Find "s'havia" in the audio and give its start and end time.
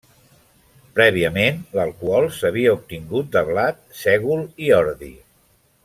2.39-2.73